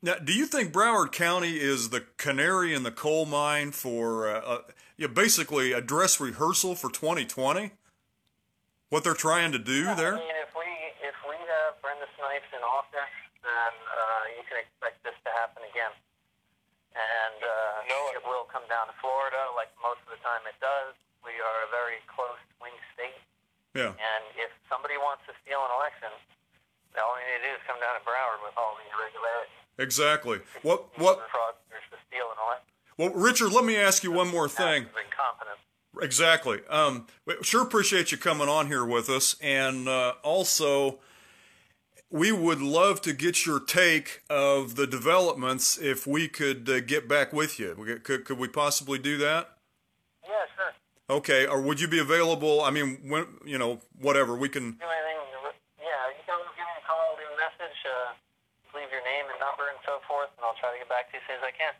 Now, 0.00 0.14
do 0.16 0.32
you 0.32 0.46
think 0.46 0.72
Broward 0.72 1.12
County 1.12 1.60
is 1.60 1.90
the 1.90 2.06
canary 2.16 2.72
in 2.72 2.82
the 2.82 2.90
coal 2.90 3.26
mine 3.26 3.72
for 3.72 4.26
uh, 4.26 4.40
uh, 4.40 4.58
yeah, 4.96 5.08
basically 5.12 5.72
a 5.72 5.82
dress 5.82 6.18
rehearsal 6.18 6.74
for 6.74 6.88
2020? 6.90 7.72
What 8.88 9.04
they're 9.04 9.12
trying 9.12 9.52
to 9.52 9.60
do 9.60 9.90
I 9.90 9.94
there? 9.94 10.16
mean, 10.16 10.32
if 10.40 10.48
we 10.56 10.64
if 11.04 11.16
we 11.28 11.36
have 11.36 11.76
Brenda 11.84 12.08
Snipes 12.16 12.48
in 12.56 12.64
office, 12.64 13.12
then 13.44 13.72
uh, 13.84 14.24
you 14.36 14.42
can 14.48 14.64
expect 14.64 15.04
this 15.04 15.14
to 15.28 15.30
happen 15.36 15.60
again. 15.68 15.92
And 16.92 17.40
uh, 17.40 17.88
No. 17.88 18.12
it 18.12 18.20
will 18.28 18.44
come 18.52 18.68
down 18.68 18.84
to 18.84 18.94
Florida, 19.00 19.48
like 19.56 19.72
most 19.80 20.04
of 20.04 20.12
the 20.12 20.20
time 20.20 20.41
it 20.52 20.60
does. 20.60 20.92
We 21.24 21.32
are 21.40 21.58
a 21.64 21.70
very 21.72 22.02
close 22.10 22.36
swing 22.58 22.76
state, 22.92 23.16
Yeah, 23.72 23.96
and 23.96 24.22
if 24.36 24.50
somebody 24.68 24.98
wants 25.00 25.24
to 25.30 25.32
steal 25.40 25.62
an 25.64 25.72
election, 25.78 26.12
the 26.92 27.00
only 27.00 27.24
thing 27.24 27.32
they 27.40 27.42
do 27.48 27.52
is 27.56 27.62
come 27.64 27.78
down 27.80 27.96
to 27.96 28.02
Broward 28.04 28.42
with 28.44 28.52
all 28.60 28.76
the 28.76 28.84
irregularities. 28.92 29.62
exactly. 29.78 30.38
What? 30.66 30.92
What? 30.98 31.24
fraudsters 31.30 31.86
to 31.94 31.98
steal 32.10 32.26
an 32.34 32.38
election. 32.42 32.68
Well, 32.98 33.10
Richard, 33.16 33.52
let 33.54 33.64
me 33.64 33.76
ask 33.76 34.02
you 34.04 34.12
one 34.12 34.28
more 34.28 34.48
thing. 34.48 34.84
Incompetence. 34.92 35.62
Exactly. 36.00 36.60
Um, 36.68 37.06
sure 37.42 37.62
appreciate 37.62 38.12
you 38.12 38.18
coming 38.18 38.48
on 38.48 38.66
here 38.66 38.84
with 38.84 39.08
us, 39.08 39.36
and 39.40 39.88
uh, 39.88 40.14
also 40.22 40.98
we 42.10 42.32
would 42.32 42.60
love 42.60 43.00
to 43.02 43.12
get 43.14 43.46
your 43.46 43.58
take 43.60 44.22
of 44.28 44.74
the 44.76 44.86
developments 44.86 45.78
if 45.78 46.06
we 46.06 46.28
could 46.28 46.68
uh, 46.68 46.80
get 46.80 47.08
back 47.08 47.32
with 47.32 47.58
you. 47.58 48.00
Could, 48.04 48.24
could 48.24 48.38
we 48.38 48.48
possibly 48.48 48.98
do 48.98 49.16
that? 49.18 49.56
Yeah, 51.12 51.18
sure. 51.18 51.18
Okay. 51.18 51.46
Or 51.46 51.60
would 51.60 51.80
you 51.80 51.88
be 51.88 51.98
available? 51.98 52.62
I 52.62 52.70
mean, 52.70 52.98
when 53.06 53.26
you 53.44 53.58
know, 53.58 53.80
whatever 54.00 54.36
we 54.36 54.48
can. 54.48 54.72
do 54.72 54.78
anything. 54.80 55.18
Yeah, 55.78 56.08
you 56.08 56.22
can 56.24 56.38
give 56.56 56.64
me 56.64 56.76
a 56.80 56.86
call, 56.86 57.16
leave 57.18 57.28
a 57.28 57.36
message, 57.36 57.78
uh, 57.84 58.12
leave 58.78 58.88
your 58.90 59.04
name 59.04 59.26
and 59.30 59.38
number 59.40 59.68
and 59.68 59.78
so 59.84 59.98
forth, 60.08 60.30
and 60.38 60.44
I'll 60.46 60.56
try 60.56 60.72
to 60.72 60.78
get 60.78 60.88
back 60.88 61.10
to 61.10 61.16
you 61.16 61.20
as 61.20 61.26
soon 61.28 61.36
as 61.36 61.44
I 61.44 61.52
can. 61.52 61.72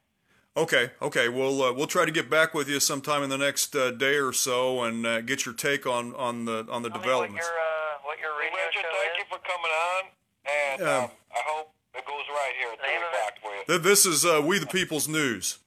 Okay. 0.55 0.85
Okay. 1.01 1.29
We'll 1.33 1.63
uh, 1.63 1.73
we'll 1.73 1.87
try 1.89 2.05
to 2.05 2.13
get 2.13 2.29
back 2.29 2.53
with 2.53 2.69
you 2.69 2.79
sometime 2.81 3.23
in 3.23 3.31
the 3.31 3.39
next 3.39 3.75
uh, 3.75 3.91
day 3.91 4.17
or 4.17 4.33
so 4.35 4.83
and 4.85 5.07
uh, 5.07 5.21
get 5.23 5.47
your 5.47 5.55
take 5.55 5.87
on 5.87 6.15
on 6.17 6.45
the 6.45 6.67
on 6.69 6.83
the 6.83 6.91
Tell 6.91 6.99
me 6.99 7.05
developments. 7.05 7.47
what 7.47 7.57
your 7.57 7.57
uh, 7.57 8.05
what 8.05 8.17
your 8.21 8.33
radio 8.37 8.61
Richard, 8.69 8.85
show 8.85 8.93
thank 9.01 9.13
is. 9.13 9.19
you 9.19 9.27
for 9.33 9.41
coming 9.49 9.73
on. 9.73 10.03
And 10.45 10.83
Um, 10.83 11.05
um, 11.07 11.11
I 11.33 11.41
hope 11.49 11.71
it 11.95 12.05
goes 12.05 12.27
right 12.29 12.53
here 12.59 12.73
at 12.75 12.79
3 12.83 12.89
Name 12.91 12.99
of 12.99 13.09
it? 13.09 13.15
o'clock 13.15 13.35
for 13.41 13.53
you. 13.55 13.79
This 13.81 14.05
is 14.05 14.27
uh, 14.27 14.43
We 14.45 14.59
the 14.59 14.67
People's 14.67 15.07
News. 15.09 15.59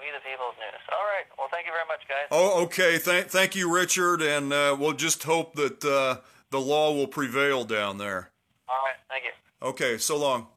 We 0.00 0.08
the 0.10 0.24
People's 0.24 0.56
News. 0.58 0.80
All 0.90 1.06
right. 1.12 1.28
Well, 1.38 1.46
thank 1.52 1.68
you 1.68 1.71
very 1.86 1.98
much, 1.98 2.08
guys. 2.08 2.28
Oh, 2.30 2.62
okay. 2.64 2.98
Thank, 2.98 3.28
thank 3.28 3.54
you, 3.54 3.72
Richard, 3.72 4.22
and 4.22 4.52
uh, 4.52 4.76
we'll 4.78 4.92
just 4.92 5.22
hope 5.24 5.54
that 5.56 5.84
uh, 5.84 6.20
the 6.50 6.60
law 6.60 6.92
will 6.92 7.06
prevail 7.06 7.64
down 7.64 7.98
there. 7.98 8.30
All 8.68 8.76
right. 8.84 8.94
Thank 9.08 9.24
you. 9.24 9.68
Okay, 9.68 9.98
so 9.98 10.16
long. 10.18 10.48